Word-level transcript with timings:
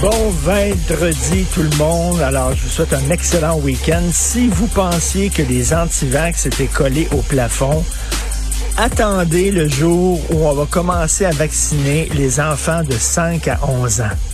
Bon 0.00 0.30
vendredi 0.30 1.46
tout 1.52 1.62
le 1.62 1.76
monde. 1.76 2.20
Alors, 2.20 2.54
je 2.54 2.62
vous 2.62 2.68
souhaite 2.68 2.92
un 2.92 3.10
excellent 3.10 3.58
week-end. 3.58 4.02
Si 4.12 4.48
vous 4.48 4.66
pensiez 4.66 5.30
que 5.30 5.42
les 5.42 5.74
antivax 5.74 6.46
étaient 6.46 6.66
collés 6.66 7.08
au 7.12 7.18
plafond, 7.22 7.84
attendez 8.76 9.50
le 9.50 9.68
jour 9.68 10.20
où 10.30 10.46
on 10.46 10.54
va 10.54 10.66
commencer 10.66 11.24
à 11.24 11.30
vacciner 11.30 12.08
les 12.14 12.40
enfants 12.40 12.82
de 12.82 12.92
5 12.92 13.48
à 13.48 13.58
11 13.66 14.00
ans. 14.00 14.33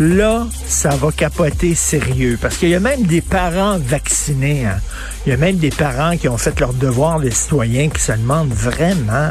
Là, 0.00 0.46
ça 0.66 0.90
va 0.90 1.12
capoter 1.12 1.74
sérieux 1.76 2.36
parce 2.40 2.56
qu'il 2.56 2.68
y 2.68 2.74
a 2.74 2.80
même 2.80 3.04
des 3.04 3.20
parents 3.20 3.78
vaccinés. 3.78 4.66
hein. 4.66 4.78
Il 5.24 5.30
y 5.30 5.32
a 5.32 5.36
même 5.36 5.56
des 5.56 5.70
parents 5.70 6.16
qui 6.16 6.28
ont 6.28 6.36
fait 6.36 6.58
leur 6.58 6.72
devoir 6.74 7.20
de 7.20 7.30
citoyens 7.30 7.88
qui 7.88 8.02
se 8.02 8.12
demandent 8.12 8.52
vraiment 8.52 9.30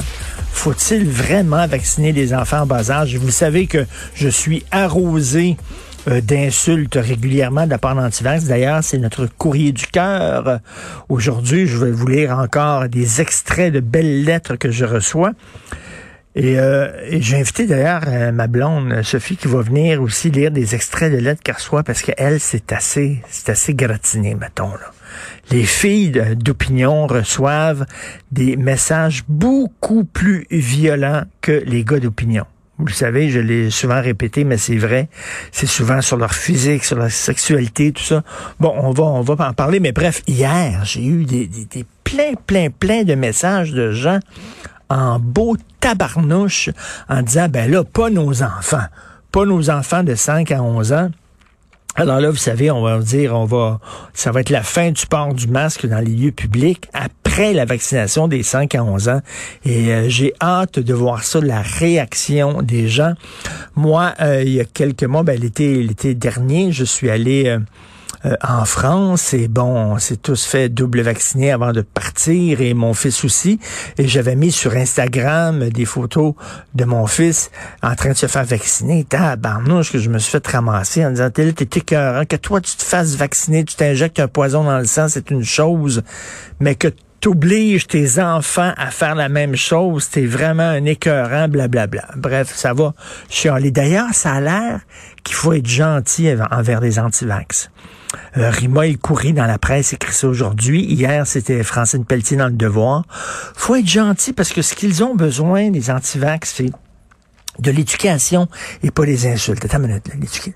faut-il 0.54 1.10
vraiment 1.10 1.68
vacciner 1.68 2.14
les 2.14 2.34
enfants 2.34 2.62
en 2.62 2.66
bas 2.66 2.90
âge? 2.92 3.18
Vous 3.18 3.32
savez 3.32 3.68
que 3.68 3.86
je 4.16 4.30
suis 4.30 4.64
arrosé 4.72 5.58
euh, 6.08 6.22
d'insultes 6.22 6.96
régulièrement 6.96 7.66
de 7.66 7.72
la 7.72 7.80
part 7.80 7.96
d'Antivax. 7.96 8.46
D'ailleurs, 8.46 8.84
c'est 8.84 9.00
notre 9.00 9.26
courrier 9.26 9.72
du 9.74 9.88
cœur. 9.88 10.60
Aujourd'hui, 11.10 11.68
je 11.68 11.78
vais 11.78 11.92
vous 11.92 12.08
lire 12.08 12.38
encore 12.38 12.88
des 12.88 13.20
extraits 13.20 13.74
de 13.74 13.80
belles 13.82 14.24
lettres 14.24 14.56
que 14.56 14.72
je 14.72 14.86
reçois. 14.86 15.32
Et, 16.36 16.60
euh, 16.60 16.90
j'ai 17.20 17.40
invité 17.40 17.68
d'ailleurs 17.68 18.02
euh, 18.08 18.32
ma 18.32 18.48
blonde 18.48 19.02
Sophie 19.04 19.38
qui 19.38 19.48
va 19.48 19.62
venir 19.62 20.02
aussi 20.02 20.32
lire 20.32 20.50
des 20.50 20.74
extraits 20.74 21.12
de 21.12 21.18
lettres 21.18 21.44
qu'elle 21.44 21.56
reçoit 21.56 21.84
parce 21.84 22.02
qu'elle, 22.02 22.40
c'est 22.40 22.72
assez, 22.72 23.22
c'est 23.30 23.50
assez 23.50 23.76
gratiné, 23.76 24.34
mettons 24.36 24.72
là. 24.72 24.92
Les 25.52 25.64
filles 25.64 26.10
de- 26.10 26.34
d'opinion 26.34 27.06
reçoivent 27.06 27.86
des 28.32 28.56
messages 28.58 29.24
beaucoup 29.28 30.06
plus 30.06 30.48
violents 30.50 31.24
que 31.42 31.62
les 31.68 31.84
gars 31.84 32.00
d'opinion. 32.00 32.46
Vous 32.80 32.88
le 32.88 32.92
savez, 32.94 33.30
je 33.30 33.40
l'ai 33.40 33.70
souvent 33.70 34.02
répété, 34.02 34.44
mais 34.44 34.58
c'est 34.58 34.78
vrai. 34.78 35.10
C'est 35.52 35.68
souvent 35.68 36.02
sur 36.02 36.18
leur 36.18 36.34
physique, 36.34 36.84
sur 36.84 36.98
leur 36.98 37.12
sexualité, 37.12 37.92
tout 37.92 38.02
ça. 38.02 38.24
Bon, 38.60 38.74
on 38.76 38.90
va, 38.90 39.04
on 39.04 39.22
va 39.22 39.48
en 39.48 39.54
parler, 39.54 39.80
mais 39.80 39.92
bref, 39.92 40.24
hier, 40.26 40.82
j'ai 40.84 41.06
eu 41.06 41.26
des, 41.26 41.46
des, 41.46 41.66
des 41.66 41.86
plein, 42.04 42.34
plein, 42.48 42.70
plein 42.72 43.04
de 43.04 43.14
messages 43.14 43.72
de 43.74 43.92
gens 43.92 44.20
en 44.90 45.20
beau 45.20 45.58
tabarnouche 45.80 46.70
en 47.10 47.22
disant, 47.22 47.48
ben 47.50 47.70
là, 47.70 47.84
pas 47.84 48.10
nos 48.10 48.44
enfants. 48.44 48.86
Pas 49.32 49.46
nos 49.46 49.70
enfants 49.70 50.04
de 50.04 50.16
5 50.16 50.52
à 50.52 50.62
11 50.62 50.94
ans. 50.94 51.10
Alors 51.96 52.20
là, 52.20 52.32
vous 52.32 52.38
savez, 52.38 52.72
on 52.72 52.82
va 52.82 52.98
dire, 53.00 53.36
on 53.36 53.46
va, 53.46 53.80
ça 54.16 54.32
va 54.32 54.42
être 54.42 54.50
la 54.50 54.64
fin 54.64 54.90
du 54.90 55.06
port 55.06 55.34
du 55.36 55.48
masque 55.48 55.86
dans 55.86 56.00
les 56.00 56.12
lieux 56.12 56.32
publics 56.32 56.88
après 56.94 57.54
la 57.54 57.66
vaccination 57.66 58.28
des 58.28 58.42
5 58.42 58.74
à 58.74 58.84
11 58.84 59.10
ans. 59.10 59.22
Et 59.64 59.94
euh, 59.94 60.10
j'ai 60.10 60.34
hâte 60.42 60.80
de 60.80 60.94
voir 60.94 61.24
ça, 61.24 61.40
la 61.40 61.62
réaction 61.62 62.64
des 62.64 62.88
gens. 62.88 63.14
Moi, 63.76 64.12
euh, 64.22 64.42
il 64.44 64.54
y 64.54 64.60
a 64.60 64.66
quelques 64.66 65.04
mois, 65.04 65.22
ben, 65.22 65.40
l'été, 65.40 65.84
l'été 65.84 66.16
dernier, 66.16 66.72
je 66.72 66.84
suis 66.84 67.12
allé 67.12 67.46
euh, 67.46 67.60
euh, 68.26 68.36
en 68.42 68.66
France 68.66 69.34
et 69.34 69.48
bon, 69.48 69.94
on 69.94 70.00
s'est 70.00 70.18
tous 70.18 70.46
fait 70.46 70.70
double 70.70 71.02
vacciner 71.02 71.52
avant 71.52 71.74
de 71.74 71.82
partir 71.82 72.62
et 72.62 72.74
mon 72.74 72.94
fils 72.94 73.24
aussi. 73.26 73.60
Et 73.98 74.08
j'avais 74.08 74.36
mis 74.36 74.52
sur 74.52 74.74
Instagram 74.74 75.70
des 75.70 75.86
photos 75.86 76.34
de 76.74 76.86
mon 76.86 77.06
fils 77.08 77.52
en 77.82 77.96
train 77.96 78.12
de 78.12 78.18
se 78.18 78.28
faire 78.28 78.46
vacciner. 78.46 79.04
Tabarnouche 79.04 79.92
que 79.92 80.00
je 80.00 80.10
me 80.10 80.20
suis 80.20 80.32
fait 80.32 80.48
ramasser 80.48 81.06
en 81.06 81.12
disant, 81.12 81.30
t'es 81.30 81.46
là, 81.46 81.52
écœurant, 81.60 82.26
que 82.26 82.36
toi 82.36 82.62
tu 82.62 82.76
te 82.76 82.84
fasses 82.84 83.16
vacciner, 83.16 83.66
tu 83.66 83.76
t'injectes 83.76 84.20
un 84.20 84.28
poison 84.28 84.64
dans 84.64 84.80
le 84.80 84.86
sang, 84.86 85.08
c'est 85.08 85.30
une 85.32 85.44
chose, 85.44 86.02
mais 86.60 86.76
que 86.76 86.88
t'obliges 87.24 87.88
tes 87.88 88.20
enfants 88.22 88.74
à 88.76 88.92
faire 88.92 89.16
la 89.16 89.30
même 89.30 89.56
chose, 89.56 90.10
t'es 90.10 90.26
vraiment 90.26 90.68
un 90.68 90.84
écœurant, 90.84 91.48
blablabla. 91.48 92.04
Bref, 92.18 92.54
ça 92.54 92.74
va 92.74 92.94
chialer. 93.30 93.72
D'ailleurs, 93.72 94.10
ça 94.14 94.34
a 94.34 94.42
l'air 94.42 94.82
qu'il 95.24 95.36
faut 95.36 95.54
être 95.54 95.66
gentil 95.66 96.30
envers- 96.52 96.82
les 96.82 97.00
antivax. 97.00 97.72
Euh, 98.36 98.50
Rima 98.50 98.94
Khoury 99.02 99.32
dans 99.32 99.46
la 99.46 99.58
presse 99.58 99.94
écrit 99.94 100.12
ça 100.12 100.28
aujourd'hui. 100.28 100.84
Hier, 100.84 101.26
c'était 101.26 101.64
Francine 101.64 102.04
Pelletier 102.04 102.36
dans 102.36 102.48
Le 102.48 102.52
Devoir. 102.52 103.04
faut 103.56 103.76
être 103.76 103.88
gentil 103.88 104.34
parce 104.34 104.52
que 104.52 104.62
ce 104.62 104.76
qu'ils 104.76 105.02
ont 105.02 105.16
besoin, 105.16 105.72
les 105.72 105.90
antivax, 105.90 106.54
c'est 106.58 106.72
de 107.60 107.72
l'éducation 107.72 108.50
et 108.84 108.92
pas 108.92 109.06
des 109.06 109.28
insultes. 109.28 109.64
Attends 109.64 109.78
une 109.78 109.88
minute, 109.88 110.08
l'éducation. 110.14 110.52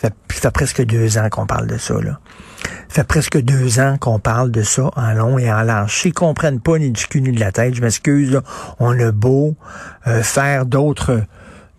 Ça 0.00 0.10
fait 0.30 0.50
presque 0.52 0.84
deux 0.84 1.18
ans 1.18 1.28
qu'on 1.30 1.46
parle 1.46 1.66
de 1.66 1.78
ça, 1.78 1.94
là. 2.00 2.20
Fait 2.96 3.04
presque 3.04 3.38
deux 3.38 3.78
ans 3.78 3.98
qu'on 4.00 4.18
parle 4.18 4.50
de 4.50 4.62
ça 4.62 4.90
en 4.96 5.12
long 5.12 5.36
et 5.36 5.52
en 5.52 5.60
large. 5.60 6.00
S'ils 6.00 6.14
comprennent 6.14 6.60
pas 6.60 6.78
ni 6.78 6.90
du 6.90 7.06
cul 7.06 7.20
ni 7.20 7.30
de 7.30 7.38
la 7.38 7.52
tête, 7.52 7.74
je 7.74 7.82
m'excuse, 7.82 8.40
on 8.78 8.98
a 8.98 9.12
beau 9.12 9.54
euh, 10.06 10.22
faire 10.22 10.64
d'autres 10.64 11.20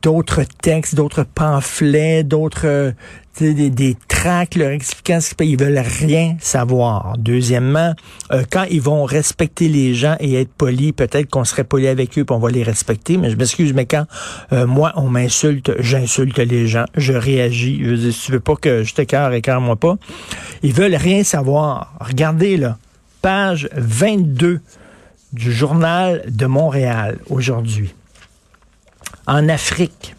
d'autres 0.03 0.43
textes, 0.43 0.93
d'autres 0.93 1.23
pamphlets, 1.23 2.23
d'autres 2.23 2.67
euh, 2.67 2.91
des, 3.39 3.69
des 3.69 3.95
tracts 4.07 4.55
leur 4.55 4.71
expliquant 4.71 5.21
ce 5.21 5.33
qu'ils 5.33 5.59
veulent 5.59 5.77
rien 5.77 6.35
savoir. 6.39 7.15
Deuxièmement, 7.17 7.93
euh, 8.31 8.43
quand 8.51 8.65
ils 8.69 8.81
vont 8.81 9.05
respecter 9.05 9.69
les 9.69 9.93
gens 9.93 10.15
et 10.19 10.41
être 10.41 10.51
polis, 10.51 10.91
peut-être 10.91 11.29
qu'on 11.29 11.43
serait 11.43 11.63
poli 11.63 11.87
avec 11.87 12.17
eux 12.17 12.25
puis 12.25 12.35
on 12.35 12.39
va 12.39 12.49
les 12.49 12.63
respecter, 12.63 13.17
mais 13.17 13.29
je 13.29 13.35
m'excuse, 13.35 13.73
mais 13.73 13.85
quand 13.85 14.05
euh, 14.53 14.65
moi 14.65 14.91
on 14.95 15.09
m'insulte, 15.09 15.71
j'insulte 15.79 16.37
les 16.39 16.67
gens, 16.67 16.85
je 16.95 17.13
réagis. 17.13 17.79
Je 17.83 17.89
veux 17.89 17.97
dire, 17.97 18.13
si 18.13 18.25
tu 18.25 18.31
veux 18.31 18.39
pas 18.39 18.55
que 18.55 18.83
je 18.83 18.93
t'écœure, 18.93 19.33
écœure-moi 19.33 19.75
pas. 19.75 19.95
Ils 20.63 20.73
veulent 20.73 20.95
rien 20.95 21.23
savoir. 21.23 21.93
Regardez 21.99 22.57
là, 22.57 22.77
page 23.21 23.69
22 23.73 24.61
du 25.33 25.51
journal 25.53 26.23
de 26.27 26.45
Montréal 26.45 27.19
aujourd'hui. 27.29 27.93
En 29.27 29.49
Afrique, 29.49 30.15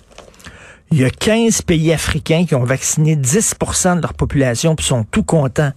il 0.90 0.98
y 0.98 1.04
a 1.04 1.10
15 1.10 1.62
pays 1.62 1.92
africains 1.92 2.46
qui 2.46 2.54
ont 2.54 2.64
vacciné 2.64 3.16
10% 3.16 3.96
de 3.96 4.00
leur 4.00 4.14
population 4.14 4.74
puis 4.74 4.86
sont 4.86 5.04
tout 5.04 5.22
contents. 5.22 5.72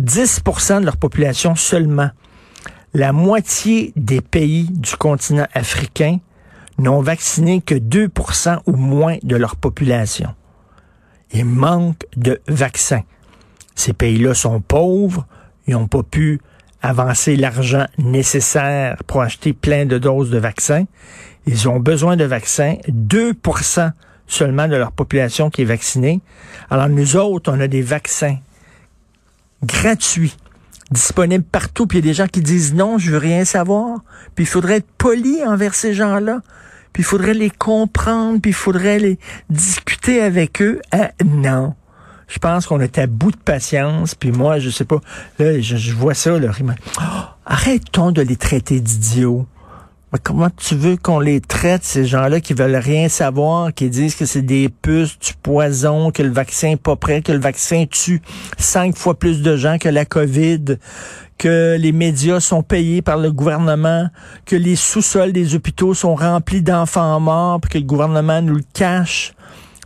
10% 0.00 0.80
de 0.80 0.86
leur 0.86 0.96
population 0.96 1.54
seulement. 1.54 2.10
La 2.94 3.12
moitié 3.12 3.92
des 3.96 4.20
pays 4.20 4.68
du 4.70 4.96
continent 4.96 5.46
africain 5.52 6.18
n'ont 6.78 7.02
vacciné 7.02 7.60
que 7.60 7.74
2% 7.74 8.60
ou 8.66 8.72
moins 8.72 9.18
de 9.22 9.36
leur 9.36 9.56
population. 9.56 10.34
Il 11.32 11.44
manque 11.44 12.04
de 12.16 12.40
vaccins. 12.48 13.02
Ces 13.74 13.92
pays-là 13.92 14.34
sont 14.34 14.60
pauvres, 14.60 15.26
ils 15.66 15.74
n'ont 15.74 15.88
pas 15.88 16.02
pu 16.02 16.40
avancer 16.82 17.36
l'argent 17.36 17.86
nécessaire 17.98 18.96
pour 19.06 19.22
acheter 19.22 19.52
plein 19.52 19.86
de 19.86 19.98
doses 19.98 20.30
de 20.30 20.38
vaccins. 20.38 20.84
Ils 21.46 21.68
ont 21.68 21.80
besoin 21.80 22.16
de 22.16 22.24
vaccins. 22.24 22.76
2 22.88 23.34
seulement 24.26 24.68
de 24.68 24.76
leur 24.76 24.92
population 24.92 25.50
qui 25.50 25.62
est 25.62 25.66
vaccinée. 25.66 26.20
Alors 26.70 26.88
nous 26.88 27.16
autres, 27.16 27.52
on 27.52 27.60
a 27.60 27.68
des 27.68 27.82
vaccins 27.82 28.38
gratuits, 29.64 30.36
disponibles 30.90 31.44
partout. 31.44 31.86
Puis 31.86 31.98
il 31.98 32.04
y 32.04 32.08
a 32.08 32.10
des 32.10 32.14
gens 32.14 32.26
qui 32.26 32.40
disent 32.40 32.74
non, 32.74 32.98
je 32.98 33.10
veux 33.10 33.18
rien 33.18 33.44
savoir. 33.44 34.00
Puis 34.34 34.44
il 34.44 34.48
faudrait 34.48 34.76
être 34.76 34.90
poli 34.98 35.44
envers 35.44 35.74
ces 35.74 35.94
gens-là. 35.94 36.40
Puis 36.92 37.02
il 37.02 37.06
faudrait 37.06 37.34
les 37.34 37.50
comprendre, 37.50 38.40
puis 38.40 38.50
il 38.50 38.54
faudrait 38.54 38.98
les 38.98 39.18
discuter 39.48 40.20
avec 40.20 40.60
eux. 40.60 40.80
Ah, 40.92 41.10
non. 41.24 41.74
Je 42.28 42.38
pense 42.38 42.66
qu'on 42.66 42.80
est 42.80 42.98
à 42.98 43.06
bout 43.06 43.30
de 43.30 43.36
patience, 43.36 44.14
puis 44.14 44.32
moi, 44.32 44.58
je 44.58 44.70
sais 44.70 44.84
pas, 44.84 45.00
là, 45.38 45.60
je, 45.60 45.92
vois 45.92 46.14
ça, 46.14 46.38
là. 46.38 46.50
Oh, 46.98 47.02
arrête-t-on 47.44 48.10
de 48.10 48.22
les 48.22 48.36
traiter 48.36 48.80
d'idiots? 48.80 49.46
Comment 50.22 50.50
tu 50.50 50.74
veux 50.74 50.98
qu'on 50.98 51.20
les 51.20 51.40
traite, 51.40 51.84
ces 51.84 52.04
gens-là 52.04 52.40
qui 52.40 52.52
veulent 52.52 52.76
rien 52.76 53.08
savoir, 53.08 53.72
qui 53.72 53.88
disent 53.88 54.14
que 54.14 54.26
c'est 54.26 54.42
des 54.42 54.68
puces, 54.68 55.18
du 55.18 55.32
poison, 55.42 56.10
que 56.10 56.22
le 56.22 56.30
vaccin 56.30 56.72
est 56.72 56.76
pas 56.76 56.96
prêt, 56.96 57.22
que 57.22 57.32
le 57.32 57.40
vaccin 57.40 57.86
tue 57.90 58.20
cinq 58.58 58.94
fois 58.94 59.18
plus 59.18 59.40
de 59.40 59.56
gens 59.56 59.78
que 59.78 59.88
la 59.88 60.04
COVID, 60.04 60.76
que 61.38 61.76
les 61.78 61.92
médias 61.92 62.40
sont 62.40 62.62
payés 62.62 63.00
par 63.00 63.16
le 63.16 63.32
gouvernement, 63.32 64.08
que 64.44 64.54
les 64.54 64.76
sous-sols 64.76 65.32
des 65.32 65.54
hôpitaux 65.54 65.94
sont 65.94 66.14
remplis 66.14 66.60
d'enfants 66.60 67.18
morts, 67.18 67.60
que 67.62 67.78
le 67.78 67.84
gouvernement 67.84 68.42
nous 68.42 68.56
le 68.56 68.64
cache. 68.74 69.32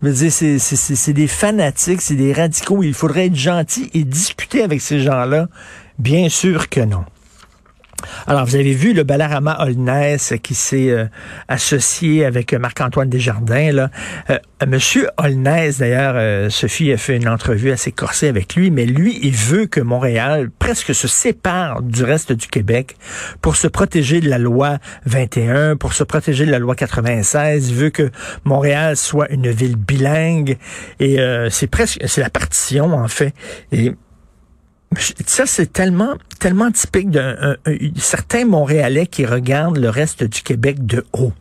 Je 0.03 0.09
veux 0.09 0.13
dire, 0.13 0.33
c'est 0.33 1.13
des 1.13 1.29
fanatiques, 1.29 2.03
c'est 2.03 2.17
des 2.17 2.33
radicaux. 2.33 2.83
Il 2.83 2.95
faudrait 2.95 3.27
être 3.27 3.37
gentil 3.37 3.91
et 3.95 4.03
discuter 4.03 4.63
avec 4.63 4.81
ces 4.81 5.01
gens-là. 5.01 5.47
Bien 5.99 6.29
sûr 6.29 6.69
que 6.69 6.81
non. 6.81 7.05
Alors, 8.27 8.45
vous 8.45 8.57
avez 8.57 8.73
vu 8.73 8.93
le 8.93 9.05
Balarama 9.05 9.57
Holness 9.61 10.35
qui 10.43 10.55
s'est 10.55 10.91
euh, 10.91 11.07
associé 11.49 12.25
avec 12.25 12.53
Marc-Antoine 12.53 13.09
Desjardins. 13.09 13.73
Là. 13.73 13.91
Euh, 14.31 14.39
Monsieur 14.67 15.09
Holness, 15.17 15.79
d'ailleurs, 15.79 16.15
euh, 16.17 16.51
Sophie 16.51 16.93
a 16.93 16.97
fait 16.97 17.17
une 17.17 17.29
entrevue 17.29 17.71
assez 17.71 17.93
corsée 17.93 18.29
avec 18.29 18.55
lui, 18.55 18.71
mais 18.71 18.85
lui, 18.85 19.19
il 19.23 19.35
veut 19.35 19.67
que 19.67 19.81
Montréal 19.81 20.51
presque 20.59 20.95
se 20.95 21.09
sépare 21.09 21.83
du 21.83 22.05
reste 22.05 22.33
du 22.33 22.47
Québec 22.49 22.97
pour 23.41 23.57
se 23.57 23.69
protéger 23.69 24.21
de 24.21 24.29
la 24.29 24.39
loi 24.39 24.79
21, 25.07 25.77
pour 25.77 25.93
se 25.93 26.05
protéger 26.05 26.47
de 26.47 26.51
la 26.51 26.59
loi 26.59 26.75
96. 26.75 27.71
Il 27.71 27.75
veut 27.75 27.91
que 27.91 28.11
Montréal 28.45 28.97
soit 28.97 29.31
une 29.31 29.51
ville 29.51 29.77
bilingue 29.77 30.59
et 31.01 31.19
c'est 31.51 31.67
presque, 31.67 31.99
c'est 32.07 32.21
la 32.21 32.31
partition 32.31 32.93
en 32.93 33.09
fait. 33.09 33.35
Ça, 35.27 35.47
c'est 35.47 35.73
tellement, 35.73 36.15
tellement 36.39 36.71
typique 36.71 37.11
d'un 37.11 37.57
certain 37.97 38.45
Montréalais 38.45 39.07
qui 39.07 39.27
regarde 39.27 39.77
le 39.77 39.91
reste 39.91 40.25
du 40.25 40.43
Québec 40.43 40.85
de 40.87 41.05
haut 41.13 41.33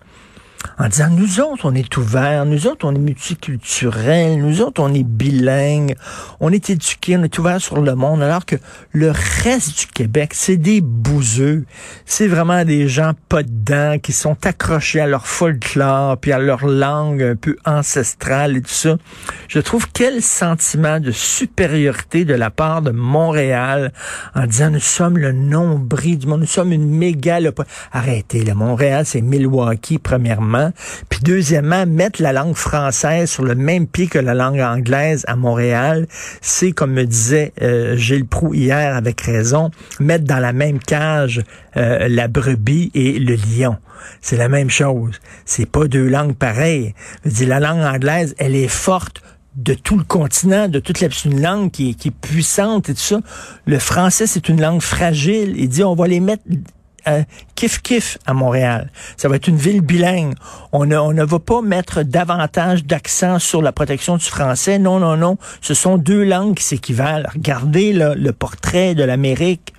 en 0.78 0.88
disant, 0.88 1.10
nous 1.10 1.40
autres, 1.40 1.66
on 1.66 1.76
est 1.76 1.98
ouverts, 1.98 2.46
nous 2.46 2.68
autres, 2.68 2.86
on 2.86 2.96
est 2.96 3.00
multiculturels, 3.00 4.38
nous 4.38 4.62
autres, 4.62 4.82
on 4.82 4.94
est 4.94 5.04
bilingues, 5.04 5.96
on 6.40 6.52
est 6.52 6.70
éduqués, 6.70 7.18
on 7.18 7.24
est 7.24 7.38
ouverts 7.38 7.62
sur 7.62 7.82
le 7.82 7.96
monde, 7.96 8.22
alors 8.22 8.46
que 8.46 8.56
le 8.92 9.12
reste 9.44 9.80
du 9.80 9.88
Québec, 9.88 10.32
c'est 10.34 10.58
des 10.58 10.82
bouseux. 10.82 11.66
C'est 12.06 12.28
vraiment 12.28 12.64
des 12.66 12.88
gens 12.88 13.12
pas 13.30 13.44
dedans, 13.44 13.98
qui 14.02 14.14
sont 14.14 14.38
accrochés 14.46 15.00
à 15.00 15.08
leur 15.08 15.28
folklore, 15.28 16.18
puis 16.18 16.32
à 16.32 16.40
leur 16.40 16.66
langue 16.66 17.24
un 17.24 17.36
peu 17.36 17.56
ancestrale 17.66 18.58
et 18.58 18.62
tout 18.62 18.70
ça. 18.70 18.98
Je 19.48 19.60
trouve 19.60 19.88
quel 19.92 20.22
sentiment 20.22 21.00
de 21.00 21.12
supériorité 21.12 22.26
de 22.26 22.34
la 22.34 22.50
part 22.50 22.82
de 22.82 22.92
Montréal 22.92 23.92
en 24.34 24.46
disant, 24.46 24.72
nous 24.72 24.80
sommes 24.80 25.18
le 25.18 25.32
nombril 25.32 26.18
du 26.18 26.28
monde, 26.28 26.42
nous 26.42 26.46
sommes 26.46 26.72
une 26.72 26.90
mégalopolie. 26.90 27.70
Arrêtez, 27.92 28.44
le 28.44 28.54
Montréal, 28.54 29.06
c'est 29.06 29.22
Milwaukee, 29.22 29.98
premièrement 29.98 30.55
puis 31.10 31.20
deuxièmement, 31.22 31.86
mettre 31.86 32.22
la 32.22 32.34
langue 32.34 32.56
française 32.56 33.30
sur 33.30 33.44
le 33.44 33.56
même 33.56 33.88
pied 33.88 34.08
que 34.08 34.20
la 34.20 34.34
langue 34.34 34.60
anglaise 34.60 35.24
à 35.28 35.36
Montréal, 35.36 36.08
c'est, 36.42 36.72
comme 36.72 36.94
me 36.94 37.06
disait 37.06 37.54
euh, 37.62 37.96
Gilles 37.96 38.26
Proux 38.28 38.54
hier 38.54 38.96
avec 38.96 39.22
raison, 39.22 39.72
mettre 40.00 40.26
dans 40.26 40.40
la 40.40 40.54
même 40.54 40.80
cage 40.80 41.42
euh, 41.78 42.08
la 42.08 42.28
brebis 42.28 42.92
et 42.94 43.20
le 43.20 43.36
lion. 43.36 43.78
C'est 44.22 44.38
la 44.38 44.50
même 44.50 44.70
chose. 44.70 45.20
C'est 45.46 45.66
pas 45.66 45.88
deux 45.88 46.08
langues 46.08 46.36
pareilles. 46.36 46.94
Je 47.26 47.32
dis, 47.32 47.46
la 47.46 47.60
langue 47.60 47.82
anglaise, 47.82 48.36
elle 48.38 48.56
est 48.56 48.68
forte 48.68 49.22
de 49.56 49.74
tout 49.74 49.98
le 49.98 50.04
continent, 50.04 50.68
de 50.68 50.80
toute 50.80 51.00
la 51.00 51.08
une 51.24 51.42
langue 51.42 51.72
qui 51.72 51.92
est, 51.92 51.94
qui 51.94 52.10
est 52.10 52.12
puissante 52.12 52.90
et 52.90 52.94
tout 52.94 53.00
ça. 53.00 53.20
Le 53.66 53.80
français, 53.80 54.28
c'est 54.28 54.50
une 54.50 54.62
langue 54.62 54.82
fragile. 54.82 55.54
Il 55.58 55.70
dit, 55.70 55.84
on 55.84 55.96
va 55.96 56.08
les 56.08 56.20
mettre 56.20 56.44
kiff 57.56 57.82
kiff 57.82 58.18
à 58.26 58.34
Montréal. 58.34 58.90
Ça 59.18 59.28
va 59.28 59.36
être 59.36 59.48
une 59.48 59.58
ville 59.58 59.82
bilingue. 59.82 60.34
On 60.72 60.86
ne, 60.86 60.98
on 60.98 61.14
ne 61.14 61.24
va 61.24 61.40
pas 61.40 61.62
mettre 61.62 62.04
davantage 62.04 62.86
d'accent 62.86 63.40
sur 63.40 63.62
la 63.62 63.72
protection 63.72 64.18
du 64.18 64.26
français. 64.26 64.80
Non, 64.80 65.00
non, 65.00 65.18
non. 65.18 65.38
Ce 65.62 65.74
sont 65.74 65.98
deux 65.98 66.24
langues 66.24 66.56
qui 66.56 66.64
s'équivalent. 66.64 67.28
Regardez 67.34 67.94
le 67.94 68.32
portrait 68.32 68.96
de 68.96 69.04
l'Amérique 69.04 69.74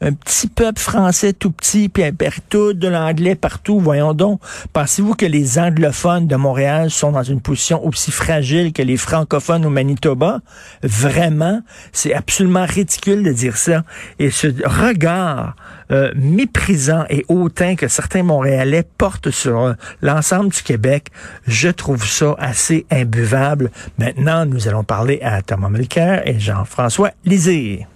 un 0.00 0.12
petit 0.12 0.48
peuple 0.48 0.80
français 0.80 1.32
tout 1.32 1.50
petit, 1.50 1.88
puis 1.88 2.04
un 2.04 2.12
tout 2.48 2.72
de 2.72 2.88
l'anglais 2.88 3.34
partout. 3.34 3.80
Voyons 3.80 4.14
donc. 4.14 4.40
Pensez-vous 4.72 5.14
que 5.14 5.26
les 5.26 5.58
anglophones 5.58 6.26
de 6.26 6.36
Montréal 6.36 6.90
sont 6.90 7.12
dans 7.12 7.22
une 7.22 7.40
position 7.40 7.84
aussi 7.84 8.10
fragile 8.10 8.72
que 8.72 8.82
les 8.82 8.96
francophones 8.96 9.64
au 9.64 9.70
Manitoba? 9.70 10.40
Vraiment, 10.82 11.62
c'est 11.92 12.14
absolument 12.14 12.66
ridicule 12.66 13.22
de 13.22 13.32
dire 13.32 13.56
ça. 13.56 13.84
Et 14.18 14.30
ce 14.30 14.48
regard 14.64 15.56
euh, 15.90 16.12
méprisant 16.14 17.04
et 17.08 17.24
hautain 17.28 17.74
que 17.74 17.88
certains 17.88 18.22
Montréalais 18.22 18.84
portent 18.98 19.30
sur 19.30 19.60
euh, 19.60 19.72
l'ensemble 20.02 20.50
du 20.50 20.62
Québec, 20.62 21.08
je 21.46 21.68
trouve 21.68 22.06
ça 22.06 22.34
assez 22.38 22.86
imbuvable. 22.90 23.70
Maintenant, 23.98 24.44
nous 24.44 24.68
allons 24.68 24.84
parler 24.84 25.20
à 25.22 25.42
Thomas 25.42 25.70
Mulcair 25.70 26.22
et 26.26 26.38
Jean-François 26.38 27.10
Lisée. 27.24 27.86